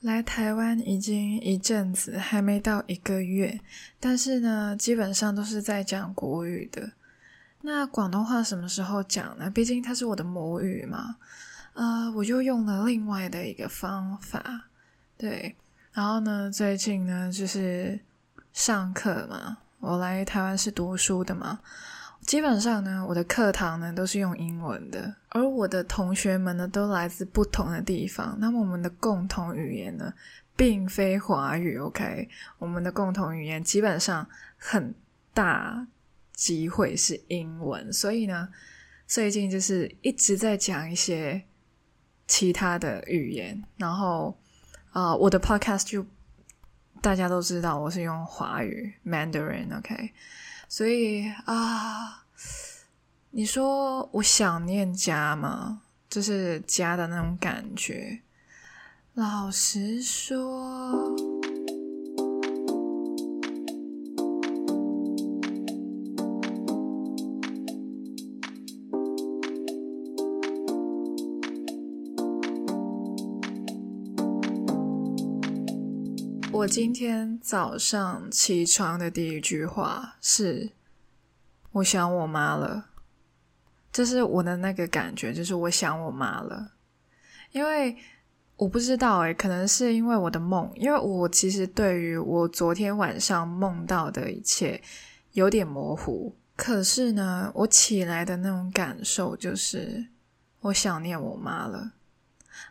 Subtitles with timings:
[0.00, 3.60] 来台湾已经一阵子，还没到一个月，
[3.98, 6.92] 但是呢，基本上都是在讲国语的。
[7.60, 9.50] 那广东话什么时候讲呢？
[9.50, 11.16] 毕竟它是我的母语嘛。
[11.74, 14.68] 呃，我就用了另外的一个方法，
[15.18, 15.54] 对。
[15.92, 18.00] 然后呢，最近呢，就是
[18.54, 21.60] 上课嘛，我来台湾是读书的嘛。
[22.30, 28.36] 基本上呢，我的课堂呢都是用英文的，而我的同学们呢都来自不同的地方。
[28.38, 30.14] 那么我们的共同语言呢，
[30.54, 32.28] 并非华语，OK？
[32.58, 34.24] 我们的共同语言基本上
[34.56, 34.94] 很
[35.34, 35.84] 大
[36.32, 38.48] 机会是英文，所以呢，
[39.08, 41.42] 最近就是一直在讲一些
[42.28, 43.60] 其他的语言。
[43.76, 44.38] 然后
[44.92, 46.06] 啊、我的 podcast 就
[47.02, 50.12] 大家都知道我是用华语 Mandarin，OK？
[50.68, 52.24] 所以啊，
[53.30, 55.82] 你说我想念家吗？
[56.08, 58.20] 就是家的那种感觉。
[59.14, 61.16] 老实说。
[76.52, 80.72] 我今天早上起床的第一句话是
[81.72, 82.86] ：“我想我妈了。”
[83.92, 86.72] 这是我的那个感觉，就是我想我妈了。
[87.50, 87.96] 因为
[88.56, 94.80] 我不知道诶，可能是因为我的梦，因为我其实对于我昨天晚上梦到的一切
[95.32, 96.36] 有点模糊。
[96.54, 100.06] 可是呢，我起来的那种感受就是
[100.60, 101.92] 我想念我妈了。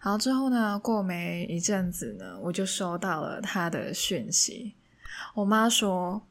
[0.02, 4.76] 然后之后呢，过没一阵子呢，我就收到了她的讯息。
[5.34, 6.22] 我妈说，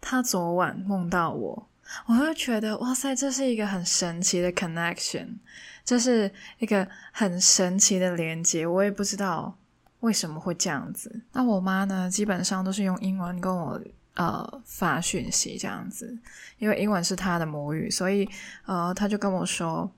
[0.00, 1.68] 她昨晚梦到我，
[2.06, 5.36] 我会觉得哇塞，这是一个很神奇的 connection，
[5.84, 8.66] 这是一个很神奇的连接。
[8.66, 9.56] 我也不知道
[10.00, 11.22] 为什么会这样子。
[11.32, 13.80] 那我妈呢，基本上都是用英文跟我
[14.14, 16.18] 呃发讯息这样子，
[16.58, 18.28] 因为英文是她的母语，所以
[18.66, 19.90] 呃，她就跟我说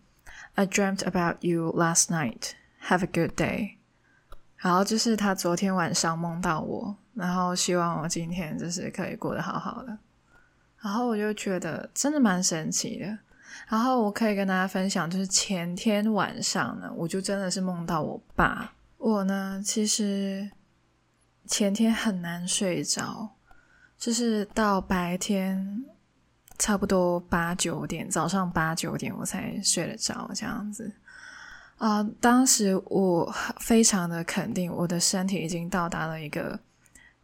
[0.55, 2.53] ，I dreamt about you last night。
[2.89, 3.77] Have a good day。
[4.59, 9.99] 然后就是他昨天晚上梦到我，然后希望我今天就是可以过得好好的。
[10.87, 13.19] 然后我就觉得真的蛮神奇的。
[13.67, 18.73] 然后我可以跟大家分享，就是前天晚上呢，我就真的是梦到我爸。
[18.99, 20.49] 我呢，其实
[21.49, 23.29] 前天很难睡着，
[23.99, 25.85] 就是到白天
[26.57, 30.93] 差不多八九点，早上八九点我才睡得着这样子。
[31.79, 36.61] 啊当时我非常的肯定，我的身体已经到达了一个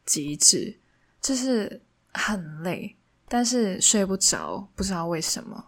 [0.04, 0.76] 极致，
[1.20, 1.80] 就是
[2.12, 2.96] 很累，
[3.32, 5.64] 但是睡不着，不知道为什么。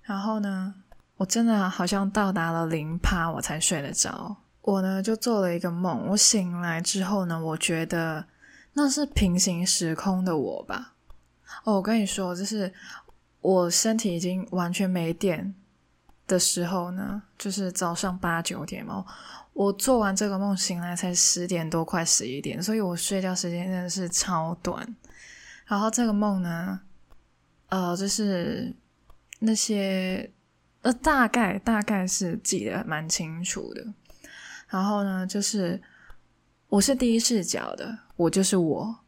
[0.00, 0.74] 然后呢，
[1.18, 4.34] 我真的好像到达了零趴，我才睡得着。
[4.62, 8.24] 我呢就做了一个梦，我醒来之后呢，我觉得
[8.72, 10.94] 那是平行时空的我吧。
[11.64, 12.72] 哦，我跟你说，就是
[13.42, 15.54] 我身体已经完全没电。
[16.26, 19.04] 的时候呢，就是早上八九点嘛，
[19.52, 24.96] 我做完这个梦醒来才十点多，快十一点，所以我睡觉时间真的是超短。
[25.66, 26.80] 然后这个梦呢，
[27.68, 28.74] 呃，就是
[29.40, 30.30] 那些
[30.82, 33.84] 呃，大概大概是记得蛮清楚的。
[34.68, 35.80] 然后呢，就是
[36.68, 38.98] 我是第一视角的，我就是我。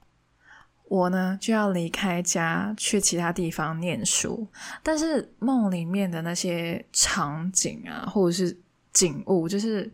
[0.91, 4.49] 我呢就要离开家去其他地方念书，
[4.83, 8.59] 但是梦里面的那些场景啊，或者是
[8.95, 9.93] 景物，就是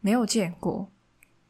[0.00, 0.88] 没有见过。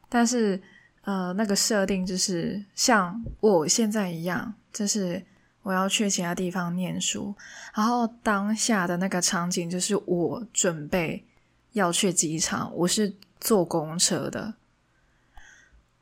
[0.09, 0.59] 但是
[1.01, 5.23] 呃，那个设定就是像我现在一样，就是
[5.63, 7.35] 我要去其他地方念书，
[7.73, 11.25] 然后当下的那个场景就是我准备
[11.73, 14.53] 要去机场，我是坐公车的，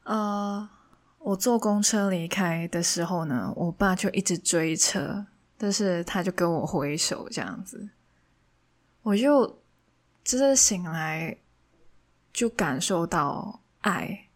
[0.03, 0.69] 呃。
[1.19, 5.25] 我坐公车离开的时候呢，我爸就一直追车，
[5.57, 7.89] 但是他就跟我挥手这样子，
[9.01, 9.59] 我就
[10.23, 11.35] 就是醒来
[12.31, 14.27] 就感受到爱，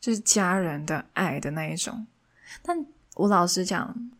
[0.00, 2.06] 就是家人的爱的那一种。
[2.62, 4.10] 但我老实讲，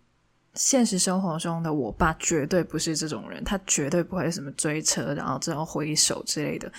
[0.60, 6.70] 现实生活中的我爸绝对不是这种人，他绝对不会什么追车，然后之后挥手之类的，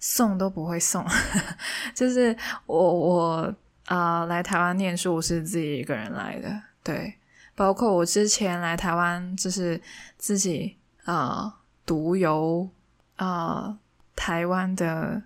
[0.00, 1.06] 送都不会送，
[1.94, 2.36] 就是
[2.66, 3.54] 我我。
[3.86, 7.12] 啊、来台湾念书我是自己一个人来的，对，
[7.56, 9.80] 包括我之前来台湾就是
[10.16, 12.70] 自己啊独游
[13.16, 13.76] 啊
[14.14, 15.20] 台湾的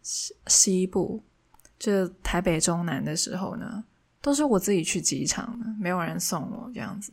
[0.00, 1.22] 西西部，
[1.78, 3.84] 就是台北中南的时候呢，
[4.24, 7.12] 都是我自己去机场的，没有人送我这样子。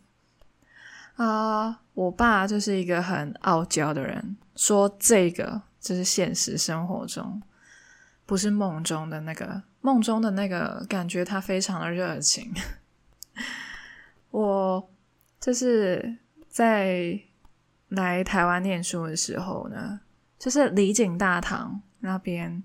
[1.18, 7.42] 啊、我爸就是一个很傲娇的人，说这个就是现实生活中。
[8.26, 12.54] 不是梦中的那个，梦中的那个感觉，他非常的热情。
[14.32, 14.90] 我
[15.38, 16.18] 就是
[16.48, 17.20] 在
[17.90, 20.00] 来台湾念书的时候呢，
[20.40, 22.64] 就是礼景大堂那边，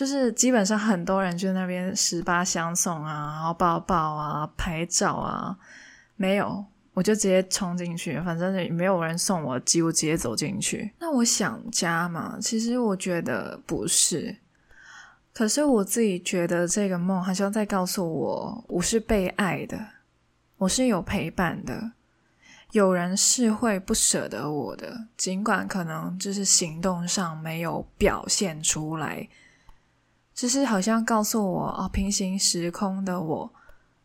[0.00, 5.54] 就是基本上很多人就那边十八相送啊，然后抱抱啊，拍照啊，
[6.16, 6.64] 没有。
[6.94, 10.90] 我就直接冲进去，反正没有人送我，几乎直接走进去。
[10.98, 12.38] 那我想家嘛？
[12.40, 14.34] 其实我觉得不是，
[15.34, 19.78] 可是我自己觉得这个梦好像在告诉我，我是被爱的，
[20.56, 21.92] 我是有陪伴的，
[22.72, 29.28] 有人是会不舍得我的，尽管可能就是行动上没有表现出来，
[30.40, 33.52] 就是好像告诉我哦，平行时空的我。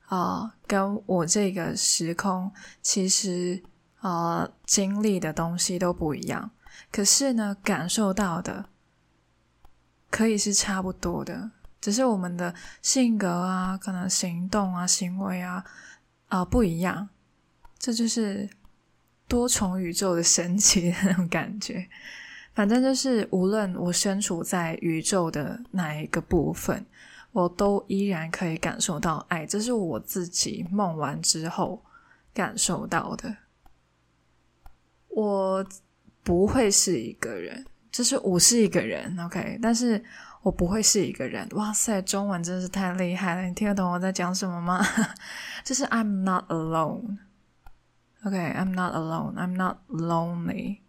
[0.08, 2.52] 啊、跟我这个时空
[2.82, 3.64] 其实
[4.02, 6.52] 啊、经历的东西都不一样，
[6.92, 8.66] 可是呢，感受到的
[10.12, 11.50] 可以是差不多的，
[11.82, 12.54] 只是我们的
[12.84, 15.64] 性格啊，可能行动啊、行为啊
[16.28, 17.10] 啊、不一样，
[17.80, 18.48] 这就是
[19.28, 21.90] 多重宇宙的神奇的那种感觉。
[22.56, 26.84] 反正就是，无论我身处在宇宙的哪一个部分。
[27.32, 31.84] 我都依然可以感受到爱，这是我自己梦完之后
[32.34, 33.36] 感受到的。
[35.10, 35.68] 我
[36.24, 40.02] 不会是一个人，就是我是一个人，OK，但是
[40.44, 41.46] 我不会是一个人。
[41.56, 43.42] 哇塞，中文真是太厉害了！
[43.42, 44.82] 你听得懂我在讲什么吗？
[45.66, 47.10] 就是 I'm not alone，OK，I'm
[48.74, 50.85] not alone，I'm not lonely.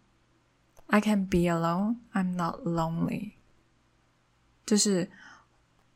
[0.87, 3.31] I can be alone，I'm not lonely，
[4.65, 5.09] 就是。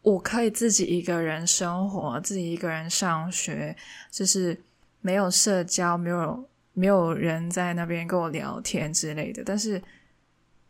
[0.03, 3.77] 我可以自己一个人生活，自己一个人上学，
[4.09, 4.59] 就是
[4.99, 9.43] 没有社交，没有没有人在那边跟我聊天之类的。
[9.45, 9.79] 但是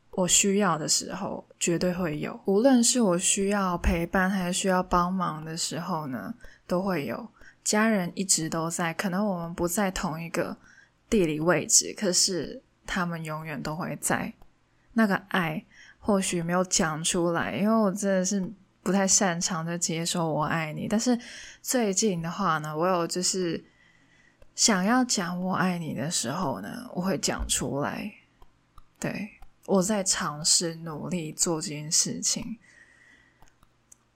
[0.10, 2.38] 我需要的时候，绝对会有。
[2.44, 6.36] 无论是我需要陪伴还是需要帮忙的时候呢，
[6.68, 7.26] 都会有。
[7.64, 10.58] 家人一直都在，可能我们不在同一个
[11.10, 14.34] 地理位置，可是他们永远都会在。
[14.94, 15.66] 那个爱
[16.00, 18.52] 或许没有讲出来，因为我真的是。
[18.84, 21.16] 不太擅长的接受我爱你，但是
[21.62, 23.64] 最近的话呢，我有就是
[24.56, 28.12] 想要讲我爱你的时候呢，我会讲出来。
[29.00, 29.30] 对，
[29.68, 32.58] 我在尝试努力做这件事情。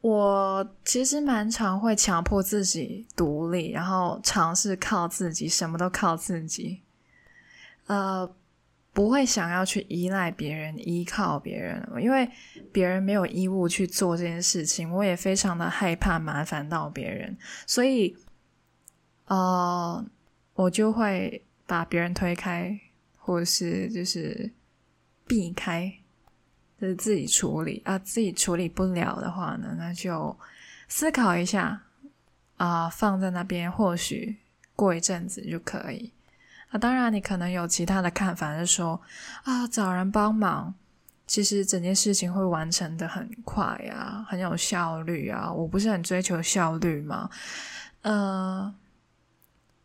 [0.01, 6.81] 我其实蛮常会强迫自己独立，然后尝试靠自己，什么都靠自己。
[7.85, 8.35] 呃。
[8.95, 12.31] 不会想要去依赖别人、依靠别人了，因为
[12.71, 14.89] 别人没有义务去做这件事情。
[14.89, 17.37] 我也非常的害怕麻烦到别人，
[17.67, 18.15] 所以，
[19.25, 20.03] 呃，
[20.53, 22.79] 我就会把别人推开，
[23.17, 24.49] 或者是就是
[25.27, 25.93] 避开，
[26.79, 27.99] 就是自己处理啊。
[27.99, 30.39] 自己处理不了的话呢，那就
[30.87, 31.83] 思考一下
[32.55, 34.37] 啊，放在那边，或许
[34.73, 36.13] 过一阵子就可以。
[36.69, 38.99] 啊，当然，你可能有其他的看法，是说
[39.43, 40.73] 啊，找人帮忙，
[41.27, 45.51] 其实整件事情会完成的很快呀，很有效率啊。
[45.51, 47.29] 我不是很追求效率吗？
[48.01, 48.73] 呃，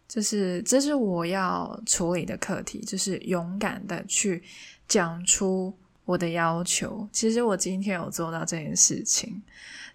[0.09, 4.43] 就是这是我要处理的课题，就是勇敢的去
[4.89, 5.79] 讲出
[6.11, 7.09] 我的要求。
[7.13, 9.43] 其实我今天有做到这件事情。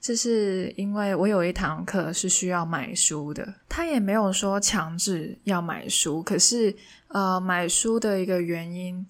[0.01, 6.75] 就是因为我有一堂课是需要买书的，他也没有说强制要买书，可是
[7.07, 9.03] 呃，买书的一个原因，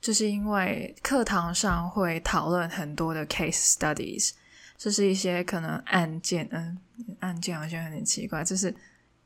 [0.00, 4.30] 就是因为课堂上会讨论很多的 case studies，
[4.76, 6.78] 就是一些可能案件，嗯，
[7.18, 8.72] 案件好像有点奇怪，就是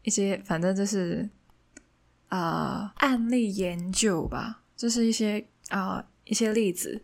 [0.02, 1.28] 一些反正就是
[2.30, 7.02] 呃案例研究吧，就是一些啊、一些例子。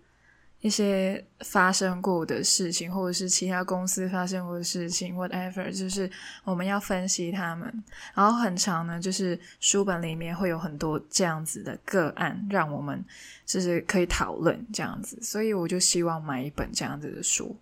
[0.61, 6.11] 一些发生过的事情，或者是其他公司发生过的事情，whatever，就是
[6.45, 7.85] 我们要分析他们。
[8.15, 13.05] 然后很长呢，就是书本里面会有很多这样子的个案，让我们
[13.45, 15.19] 就是可以讨论这样子。
[15.23, 17.57] 所以我就希望买一本这样子的书。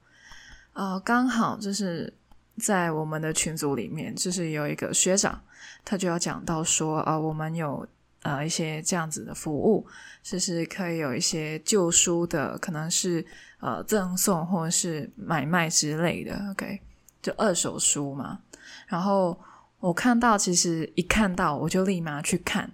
[0.73, 2.11] 呃，刚好就是
[2.59, 5.43] 在我们的群组里面，就是有一个学长，
[5.85, 7.87] 他就要讲到说，啊、呃，我们有。
[8.25, 9.87] 呃，一些这样子的服务，
[10.23, 13.23] 就是可以有一些旧书的，可能是
[13.61, 16.81] 呃赠送或者是买卖之类的，OK，
[17.21, 18.41] 就二手书嘛。
[18.89, 19.39] 然后
[19.79, 22.71] 我看到，其实一看到我就立马去看，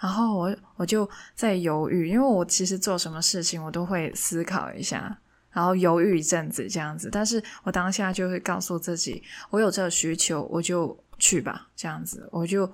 [0.00, 5.18] 然后我我就在犹豫，因为我其实做什么事情我都会思考一下，
[5.50, 7.10] 然后犹豫一阵子这样子。
[7.12, 12.66] 但是我当下就会告诉自己，我有这个需求，我就去吧，这样子我就。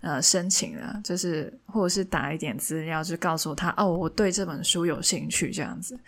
[0.00, 5.98] 呃，申请了，就是或者是打一点资料，就告诉他哦，我对这本书有兴趣这样子。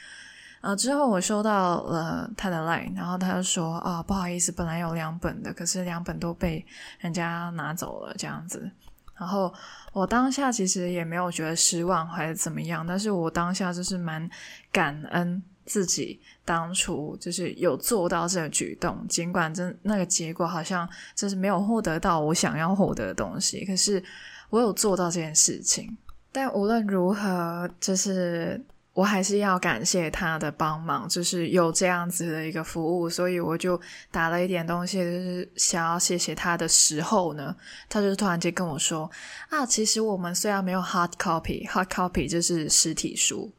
[0.60, 6.64] 呃，之后我收到了他的 line，然后他就说啊，不好意思，本来有两本的，可是两本都被
[6.98, 8.70] 人家拿走了，这样子。
[9.16, 9.52] 然后
[9.92, 14.28] 我当下其实也没有觉得失望还是怎么样，但是我当下就是蛮
[14.70, 24.02] 感恩自己当初就是有做到这个举动，尽管真那个结果好像就是没有获得到我想要获得的东西，可是
[24.50, 25.96] 我有做到这件事情。
[26.32, 28.60] 但无论如何，就是。
[28.94, 37.54] 我还是要感谢他的帮忙，就是有这样子的一个服务，所以我就打了一点东西，就是想要谢谢他的时候呢，
[37.88, 39.08] 他就突然间跟我说
[39.50, 43.52] 啊，其实我们虽然没有 hard copy，hard copy 就是实体书，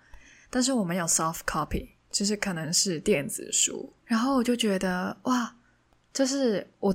[0.50, 1.88] 但是我们有 soft copy，
[2.20, 3.90] 就是可能是电子书。
[4.04, 5.56] 然后我就觉得哇，
[6.12, 6.94] 就是我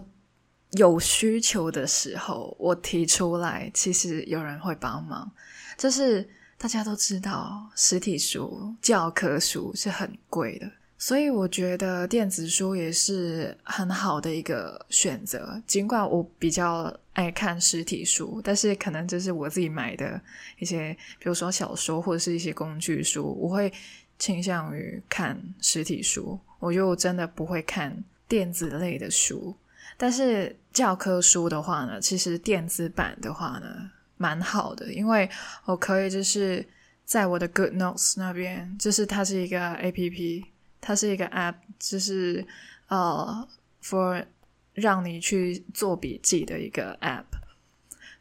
[0.73, 5.33] 有需求的时候，我提出来，其实有人会帮忙，
[5.79, 6.29] 就是。
[6.57, 15.61] 大家都知道，实体书、教科书是很贵的，所以我觉得电子书也是很好的一个选择。
[15.67, 20.19] 尽管我比较爱看实体书，但是可能这是我自己买的
[20.59, 23.71] 一些，比如说小说或者是一些工具书，我会
[24.19, 29.57] 倾向于看实体书，我就真的不会看电子类的书。
[29.97, 33.91] 但是教科书的话呢，其实电子版的话呢。
[34.17, 35.29] 蛮好的，因为
[35.65, 36.65] 我可以就是
[37.05, 40.45] 在我的 Good Notes 那边，就是它是一个 APP，
[40.81, 42.47] 它是一个 App，就是
[42.87, 43.47] 呃
[43.83, 44.25] ，for
[44.73, 47.25] 让你去做笔记的一个 App，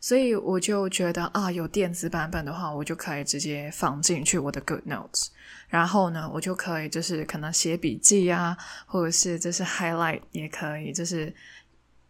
[0.04, 5.28] 所以我就觉得啊，有电子版本的话，我就可以直接放进去我的 Good Notes，
[5.70, 11.34] 然后呢，我就可以就是可能写笔记啊，或者是就是 Highlight 也可以，就是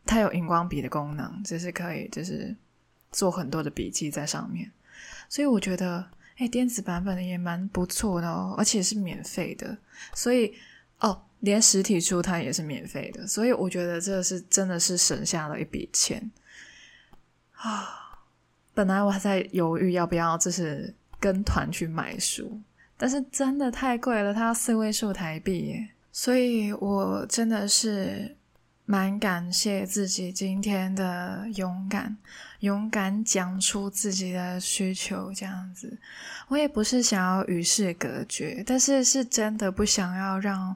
[0.08, 2.56] 它有荧光笔的功能，就是可以就是。
[3.16, 4.72] 做很多的笔记在上面，
[5.30, 6.04] 所以我觉得，
[6.38, 9.78] 哎，电子版本的也蛮不错的哦，而且是免费的。
[10.16, 10.52] 所以，
[10.98, 16.28] 哦，连实体书它也是免费的，所以我觉得这是真的是省下了一笔钱
[17.64, 18.20] 啊！
[18.74, 22.62] 本来我还在犹豫要不要就是跟团去买书，
[22.98, 28.36] 但是真的太贵了，它四位数台币，所以我真的是。
[28.86, 32.18] 蛮感谢自己今天的勇敢，
[32.60, 35.98] 勇敢讲出自己的需求，这样子。
[36.50, 40.76] 我也不是想要与世隔绝，但是是真的不想要让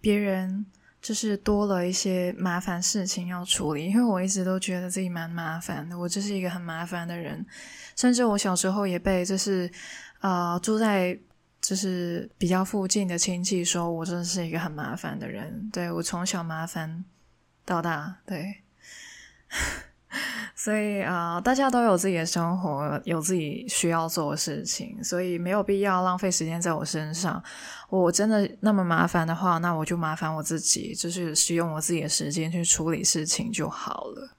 [0.00, 0.64] 别人
[1.00, 7.44] 就是多了一些麻烦事情要处理，因为我一直都觉得自己蛮麻烦的，我就是一个很麻烦的人，
[7.96, 9.70] 甚至我小时候也被就是
[10.20, 11.18] 啊住在
[11.60, 17.04] 就是比较附近的亲戚说我真的是一个很麻烦的人，对，我从小麻烦。
[17.68, 18.62] 到大对，
[20.54, 27.42] 所以啊、大家都有自己的生活，有自己需要做的事情，所以没有必要浪费时间在我身上。
[27.90, 34.36] 我真的那么麻烦的话，那我就麻烦我自己，就是使用我自己的时间去处理事情就好了。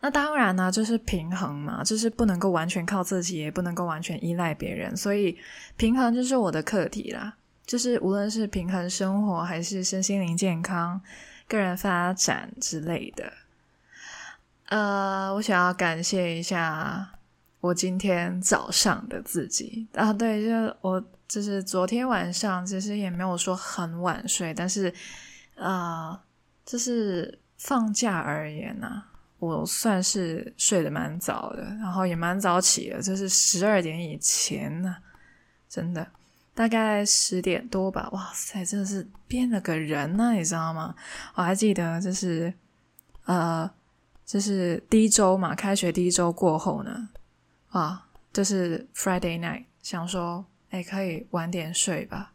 [0.00, 5.36] 那当然呢，就是平衡嘛，就是不能够完全靠自己，也不能够完全依赖别人，所以
[5.76, 7.34] 平衡就是我的课题啦。
[7.66, 11.00] 就是无论是平衡生活，还是身心灵健康。
[11.46, 13.32] 个人发展之类的，
[14.68, 17.08] 呃，我想要感谢一下
[17.60, 24.92] 我今天早上的自己啊，对，就我就是昨天晚上其实也没有说很晚睡，但是
[25.56, 26.20] 啊、呃，
[26.64, 29.02] 就是放假而言呢、
[29.38, 34.96] 我算是睡得蛮早的，然后也蛮早起的，就是十二点以前呢、
[35.68, 36.06] 真的。
[36.54, 40.92] 大概十点多吧，哇塞，真的是变了个人呢、你知道吗？
[41.34, 42.52] 我还记得，就是
[43.26, 43.70] 呃，
[44.28, 47.08] 就是第一周嘛，开学第一周过后呢，
[47.70, 52.34] 啊，就是 Friday night，想说，哎，可以晚点睡吧。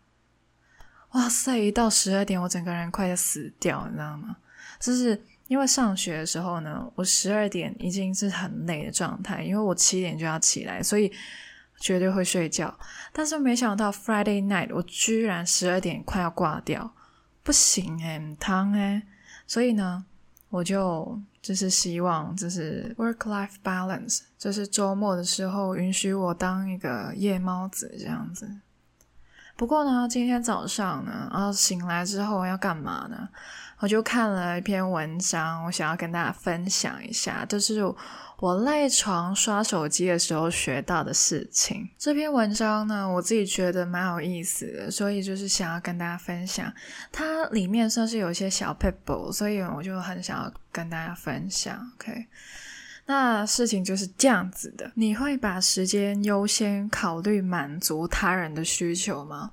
[1.12, 4.38] 哇塞，一到十二点，我整个人快要死掉，你知道吗？
[4.80, 11.12] 就是因为上学的时候呢，我十二点已经是很累的状态，因为我七点就要起来，所以。
[11.80, 12.74] 绝对会睡觉，
[13.12, 16.94] 但是没想到 Friday night 我居然十二点快要挂掉，
[17.42, 19.02] 不行诶，很烫诶，
[19.46, 20.06] 所以呢，
[20.48, 28.50] 我就就是希望就是 work life balance，就是周末的时候允许我当一个夜猫子这样子。
[29.58, 33.28] 不过呢，今天早上呢，然后醒来之后要干嘛呢？
[33.84, 37.84] 我就看了一篇文章，我想要跟大家分享一下，就是
[38.40, 41.90] 我赖床刷手机的时候学到的事情。
[41.98, 46.74] 这篇文章呢，我自己觉得蛮有意思的，所以就是想要跟大家分享。
[47.12, 51.78] 它里面算是有一些小 pebble，，所以我就很想要跟大家分享。
[51.96, 52.28] OK，
[53.08, 59.52] 那事情就是这样子的：你会把时间优先考虑满足他人的需求吗？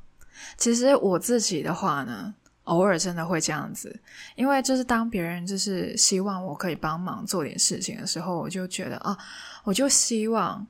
[0.56, 2.32] 其实我自己的话呢，
[2.64, 3.98] 偶尔真的会这样子，
[4.36, 9.16] 因为就是当别人就是希望我可以帮忙做点事情的时候，我就觉得啊，
[9.64, 10.64] 我就希望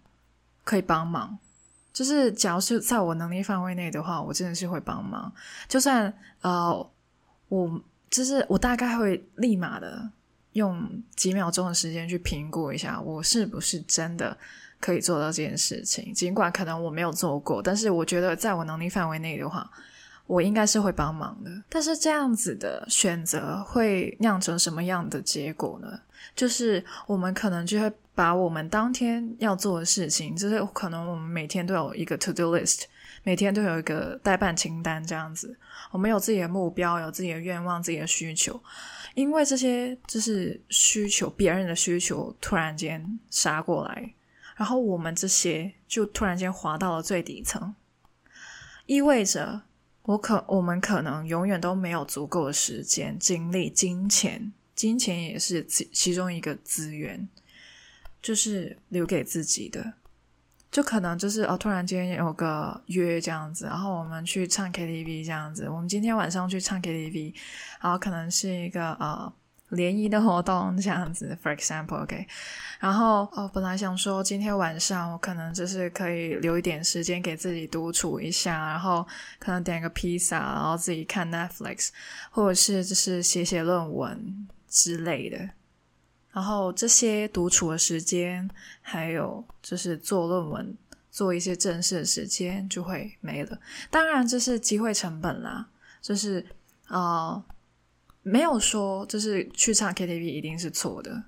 [0.65, 1.37] 可以帮忙。
[1.93, 5.31] 就是假如是在我能力范围内的话，我真的是会帮忙。
[5.69, 6.91] 就算呃，
[7.49, 10.09] 我就是我大概会立马的
[10.53, 14.35] 用几秒钟的时间去评估一下，我是不是真的
[14.79, 16.15] 可以做到这件事情。
[16.15, 19.69] 尽管可能我没有做过，但是我觉得在我能力范围内的话。
[20.31, 26.01] 我应该是会帮忙的，但是这样子的选择会酿成什么样的结果呢？
[26.37, 32.85] 就是我们可能就会把我们当天要做的事情，就是可能我们每天都有一个 to do list，
[33.25, 35.59] 每天都有一个待办清单这样子。
[35.91, 38.63] 我们有自己的目标，有自己的愿望，自己的需求。
[39.15, 44.15] 因为这些就是需求，别人的需求突然间杀过来，
[44.55, 47.75] 然后我们这些就突然间滑到了最底层，
[48.87, 49.63] 意味着。
[50.11, 57.29] 我可，我们可能永远都没有足够的时间、精力、金钱，金钱也是其其中一个资源，
[58.21, 59.93] 就是留给自己的。
[60.73, 65.69] 就可能就是哦，突然间有个约这样子，然后我们去唱 KTV 这样子。
[65.69, 67.33] 我们今天晚上去唱 KTV，
[67.81, 69.33] 然后可能是一个呃。
[69.71, 72.27] 联谊的活动这样子，for example，OK。
[72.79, 79.07] 然后哦，本来想说今天晚上我可能就是可以留一点时间给自己独处一下，然后
[79.39, 81.91] 可能点个披萨，然后自己看 Netflix，
[82.31, 85.51] 或者是就是写写论文之类的。
[86.33, 88.49] 然后这些独处的时间，
[88.81, 90.77] 还有就是做论文、
[91.11, 93.59] 做一些正事的时间就会没了。
[93.91, 95.69] 当然这是机会成本啦，
[96.03, 96.45] 就是
[96.89, 97.45] 呃。
[98.23, 101.25] 没有说就是去唱 KTV 一定是错的，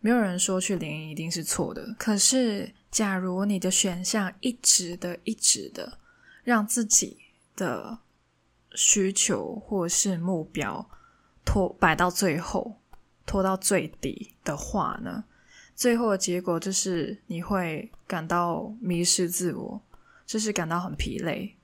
[0.00, 1.94] 没有人说去联谊一定是错的。
[1.98, 5.98] 可是，假如你的选项一直的、一直的
[6.44, 7.18] 让自己
[7.56, 7.98] 的
[8.74, 10.88] 需求或是目标
[11.44, 12.80] 拖摆到最后，
[13.26, 15.24] 拖到最底的话呢，
[15.74, 19.82] 最后的结果就是你会感到迷失自我，
[20.24, 21.55] 就是感到很疲累。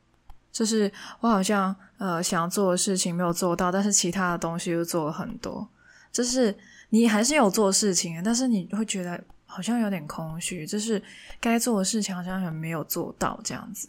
[0.53, 5.67] 就是我好像呃想要做的事情没有做到，但是其他的东西又做了很多。
[6.13, 6.55] 就是
[6.91, 11.03] 你还是有做事情，但是你会觉得好像有点空虚，就是
[11.41, 13.89] 该做的事情好像也没有做到这样子。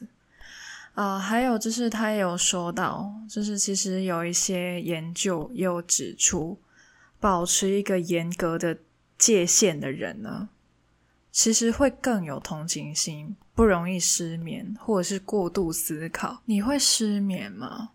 [0.94, 6.58] 啊、还有就是他也有说到，就是其实有一些研究也有指出，
[7.20, 8.78] 保持一个严格的
[9.18, 10.50] 界限的人呢，
[11.32, 13.36] 其实会更有同情心。
[13.56, 16.42] 不容易失眠，或者是过度思考。
[16.46, 17.92] 你会失眠吗？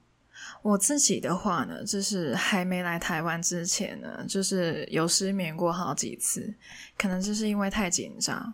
[0.63, 6.53] 我自己的话呢，就是还没来台湾之前呢，就是有失眠过好几次，
[6.97, 8.53] 可能就是因为太紧张，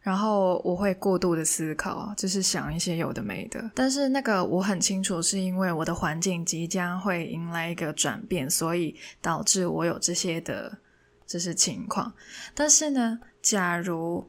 [0.00, 3.70] 然后我会过度的思考，就是想一些有的没的。
[3.74, 10.78] 但是那个我很清楚，是因为我的环境即将会迎来一个转变，所以导致我有这些的，
[11.26, 12.12] 这些情况。
[12.54, 14.28] 但是呢，假如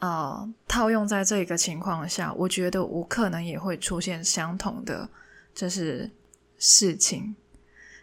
[0.00, 5.08] 呃，套用在这个情况下，我觉得我可能也会出现相同的，
[5.54, 6.10] 就是
[6.56, 7.36] 事情，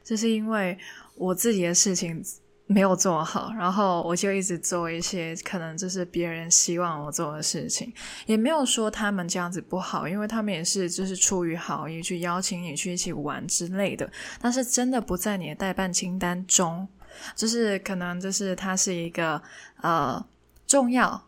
[0.03, 0.77] 就是因为
[1.15, 2.23] 我自己的事情
[2.67, 7.91] 没有做好，然后我就一直做一些可能就是别人希望我做的事情，
[8.27, 14.07] 也没有说他们这样子不好，因为他们也是就是出于好意去邀请你去一起玩之类的，
[14.39, 16.87] 但是真的不在你的待办清单中，
[17.35, 19.41] 就是可能就是它是一个
[19.81, 20.23] 呃
[20.67, 21.26] 重要。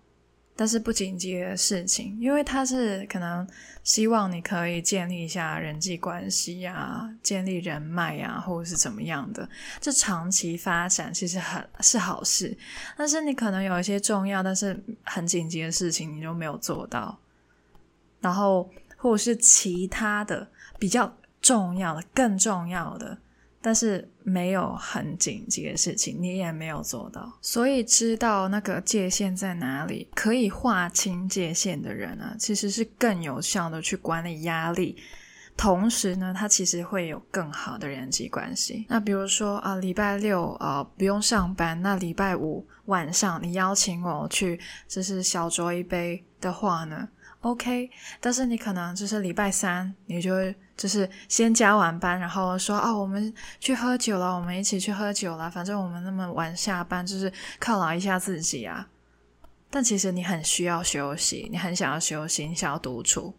[0.60, 3.48] 但是不紧急的事情，因为他是可能
[3.82, 12.58] 希望你可以建立一下人际关系呀，建立人脉呀，或者是怎么样的，这长期发展其实很是好事。
[12.98, 17.17] 但是你可能有一些重要但是很紧急的事情，你就没有做到，
[18.19, 20.45] 然后或者是其他的
[20.78, 23.17] 比较重要的、更重要的。
[23.62, 34.95] 但是没有很紧急的事情，你也没有做到，所以知道那个界限在哪里，可以划清界限的人呢，其实是更有效的去管理压力，
[35.58, 38.86] 同时呢，他其实会有更好的人际关系。
[38.88, 47.10] 那比如说啊，礼拜六啊不用上班，那礼拜五晚上你邀请我去，就是小酌一杯的话呢
[47.41, 50.34] ，OK，但是你可能就是礼拜三，你就。
[50.80, 55.52] 就是先加完班，然后说哦，我们去喝酒了，我们一起去喝酒了。
[55.52, 58.88] 反正我们那么晚下班，就是犒劳一下自己啊。
[59.69, 63.36] 但其实你很需要休息，你很想要休息，你想要独处。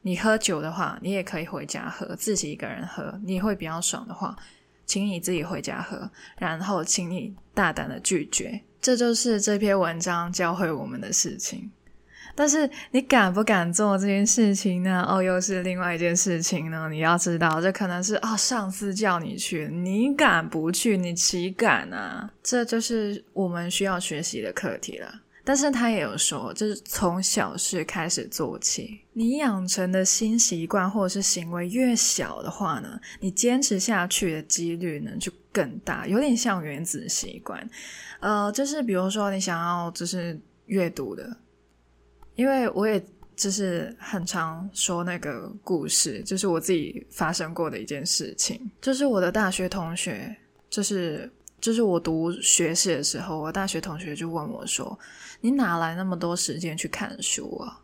[0.00, 4.34] 你喝酒的话，你也可以回家喝，自己一个人喝，你会比较爽的话，
[4.86, 8.58] 请你自己回家喝，然后请你大胆的拒绝。
[8.80, 11.70] 这就是这篇文章教会我们的事情。
[12.34, 15.06] 但是你敢不敢做这件事情呢？
[15.08, 16.88] 哦，又是另外一件事情呢。
[16.90, 20.96] 你要知道，这可能是啊、哦，上司叫你去，你敢不去？
[20.96, 22.30] 你岂敢啊？
[22.42, 25.20] 这就是我们需要学习的课题了。
[25.44, 29.00] 但是他也有说，就是从小事开始做起。
[29.12, 36.06] 你养成的新习惯或者是行为越小的话呢，你坚持下去的几率呢就更大。
[36.06, 37.68] 有点像原子习惯，
[38.20, 41.36] 呃，就是比如说你想要就是阅读的，
[42.34, 50.36] 因为我也就是很常说那个故事，就是我自己发生过的一件事情，就是我的大学同学，
[50.70, 54.98] 就是就是我读学士的时候，我大学同学就问我说。
[55.44, 57.80] 你哪来那么多时间去看书啊？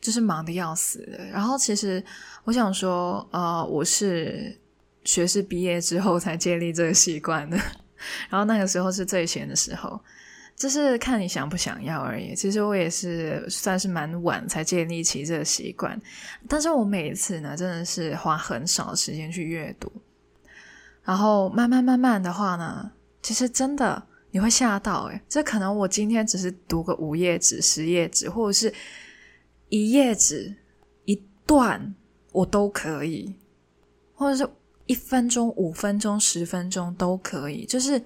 [0.00, 1.18] 就是忙得要死的。
[1.26, 2.00] 然后其实
[2.44, 4.56] 我想说，呃，我是
[5.02, 7.56] 学士毕业之后才建立这个习惯的。
[8.30, 10.00] 然后那个时候是最闲的时候，
[10.56, 12.34] 就是看你想不想要而已。
[12.34, 16.00] 其实我也是算是蛮晚才建立起这个习惯，
[16.48, 19.90] 但是我每一次呢，真的是花很少的时间去阅读。
[21.02, 24.02] 然后慢慢慢慢的话呢，其实真的。
[24.34, 28.72] 你会吓到诶，这可能我今天只是读个五页纸、十页纸，或者是
[29.68, 30.56] 一页纸
[31.04, 31.94] 一段，
[32.32, 33.36] 我都可以，
[34.14, 34.50] 或者是
[34.86, 38.02] 一分钟、五分钟、十分钟都可以，就是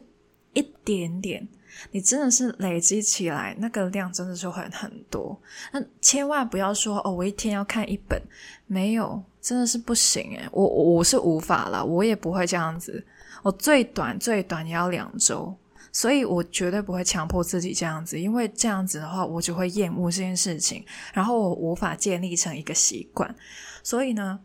[0.52, 1.46] 一点点，
[1.90, 5.38] 你真的是累积起来，那个量真的是会很多。
[5.72, 8.20] 那千万不要说哦，我一天要看一本，
[8.66, 13.04] 没有，真的是不行诶，我我是无法了，我也不会这样子，
[13.42, 15.56] 我最短最短也要两周。
[15.92, 20.84] 所以我绝对不会强迫自己这样子，因为这样子的话，我就会厌恶这件事情，
[21.14, 23.34] 然后我无法建立成一个习惯。
[23.82, 24.38] 所以呢，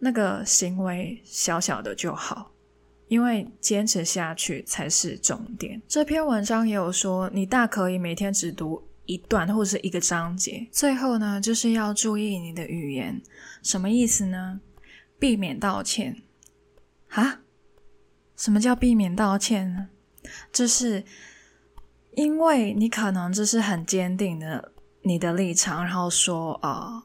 [0.00, 2.50] 那个行为小小的就好，
[3.08, 5.80] 因为坚持下去才是重点。
[5.86, 10.66] 这篇文章也有说，你大可以每天只读一段或者是一个章节。
[10.72, 13.20] 最后呢，就是要注意你的语言，
[13.62, 14.60] 什么意思呢？
[15.18, 16.22] 避免道歉。
[17.08, 17.42] 啊？
[18.36, 19.88] 什么叫避免道歉呢？
[20.52, 21.04] 就是
[22.16, 27.04] 因为你可能就是很坚定的你的立场，然后说啊、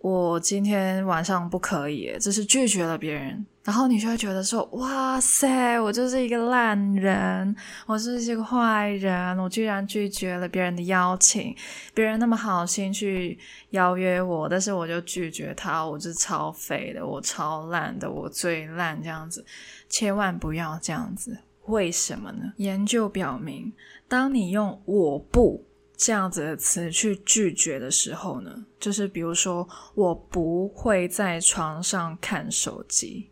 [0.00, 11.56] 我今天晚上不可以，这是拒绝了别人，然后你就会觉得说，哇塞，我就是一个烂人，我就是一个坏人，我居然拒绝了别人的邀请，
[11.94, 13.38] 别人那么好心去
[13.70, 19.42] 邀约我，但是我就拒绝他，我是超肥的，我超烂的，我最烂这样子，
[19.88, 21.38] 千万不要这样子。
[21.66, 22.52] 为什么呢？
[22.58, 23.72] 研究表明，
[24.06, 25.64] 当你用“我不”
[25.96, 33.30] 这样子的词去拒绝的时候呢，就是比如说，我不会在床上看手机，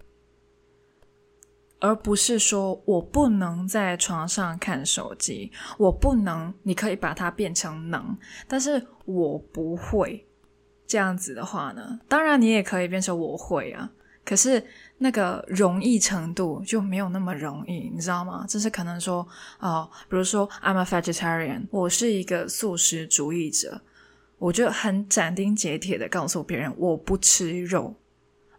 [1.83, 5.51] 而不是说我不能在床上看手机。
[5.77, 8.16] 我不能，你可以把它变成能，
[8.47, 10.25] 但是我不会
[10.87, 13.90] 这样子的话呢，当然你也可以变成我会啊。
[14.25, 14.64] 可是
[14.99, 18.47] 那个容易程度就没有那么容易，你知道吗？
[18.49, 19.27] 就是可能说，
[19.59, 23.83] 哦，比如说，I'm a vegetarian，我是一个素食主义者，
[24.38, 27.97] 我就很斩钉截铁的告诉别人我不吃肉，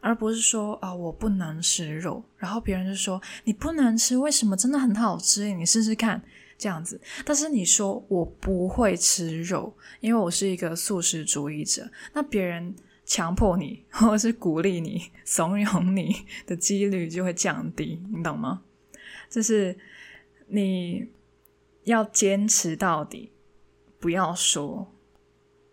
[0.03, 4.55] 而不是说，啊、我不能吃肉，然后别人就说你不能吃，为什么？
[4.55, 6.21] 真的很好吃，你试试看
[6.57, 6.99] 这样子。
[7.25, 12.75] 但是你说我不会吃肉，因为我是一个素食主义者，那别人。
[13.05, 16.15] 强迫你，或者是鼓励你、怂恿你
[16.47, 18.61] 的几率就会降低，你懂吗？
[19.29, 19.77] 就是
[20.47, 21.05] 你
[21.83, 23.29] 要坚持到底，
[23.99, 24.89] 不要说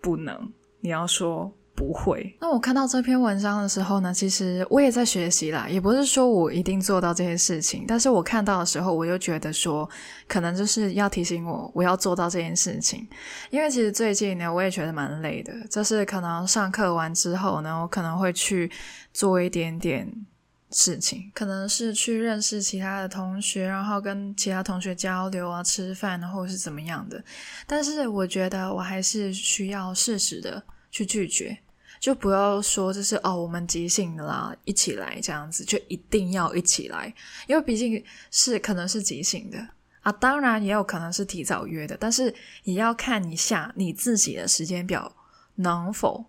[0.00, 1.56] 不能，你要说。
[1.80, 2.36] 不会。
[2.38, 9.88] 那我看到这篇文章的时候呢，其实我也在学习啦，也不是说我一定做到这些事情，但是我看到的时候，我就觉得说，
[10.28, 13.08] 可能就是要提醒我，我要做到这件事情。
[13.48, 18.70] 因为其实最近呢，我也觉得蛮累的，就是可能上课完之后呢，我可能会去
[19.14, 20.06] 做一点点
[20.70, 27.24] 事情，可能是去认识其他的同学，然后跟其他同学交流啊，吃饭，或者是怎么样的。
[27.66, 31.56] 但是我觉得我还是需要适时的去拒绝。
[32.00, 37.14] 就不要说就是哦，我们即兴的啦，一起来这样子，就一定要一起来，
[37.46, 39.68] 因为毕竟是可能是即兴的
[40.00, 42.34] 啊，当然也有可能是提早约的，但是
[42.64, 45.14] 也要看一下你自己的时间表
[45.56, 46.24] 能否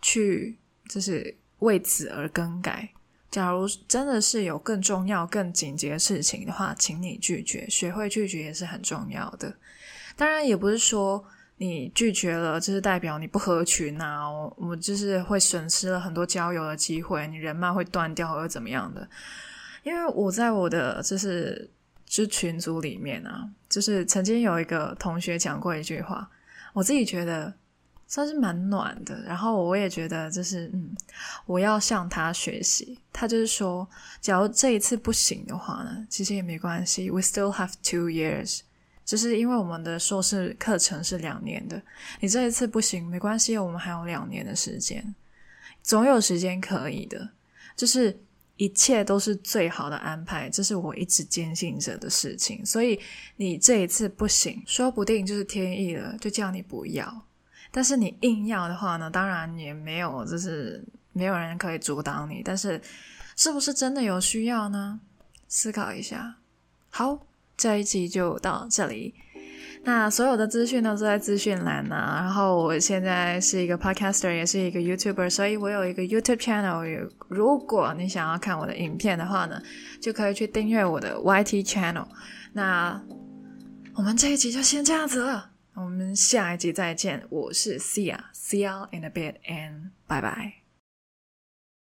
[0.00, 0.56] 去
[0.88, 2.88] 就是为此而更改。
[3.28, 9.56] 假如真的是有更重要、更紧急的事情的话，请你拒绝，学会拒绝也是很重要的。
[10.14, 11.24] 当然也不是说。
[11.58, 14.28] 你拒绝了，就是代表你不合群啊！
[14.30, 19.08] 我我就是会损失了很多交友的机会，你人脉会断掉或怎么样的。
[19.82, 21.70] 因为我在我的就是
[22.04, 26.28] 就群组里面啊，就是曾经有一个同学讲过一句话，
[26.74, 27.54] 我自己觉得
[28.06, 29.22] 算是蛮暖的。
[29.22, 30.94] 然后我也觉得就是，嗯，
[31.46, 32.98] 我要向他学习。
[33.12, 33.88] 他就是说，
[34.20, 38.60] 假如这一次不行的话呢，其实也没关系，We still have two years。
[39.06, 41.80] 就是因为我们的硕士课程是两年的，
[42.18, 45.14] 你这一次不行没关系，我们还有两年的时间，
[45.80, 47.30] 总有时间可以的。
[47.76, 48.18] 就是
[48.56, 52.66] 一切都是最好的安排，这是我一直坚信着的事情。
[52.66, 52.98] 所以
[53.36, 57.22] 你这一次不行，说不定就是天意了，就叫你不要。
[57.70, 62.42] 但是你硬要的话呢，当然也没有，就是没有人可以阻挡你。
[62.44, 62.80] 但是
[63.36, 64.98] 是不是真的有需要呢？
[65.46, 66.38] 思考一下。
[66.90, 67.24] 好。
[67.56, 69.14] 这一集就到这里，
[69.84, 71.96] 那所有的资讯呢都在资讯栏呢。
[71.96, 77.08] 然后我现在是一个 podcaster，也是一个 YouTuber，所以我有一个 YouTube channel。
[77.28, 79.62] 如果你想要看我的影片的话呢，
[80.00, 82.06] 就可以去订阅我的 YT channel。
[82.52, 83.00] 那
[83.94, 87.22] 我们这一集就先这样子了，我们下一集再见。
[87.30, 90.65] 我是 Sia，See you in a bit and bye bye。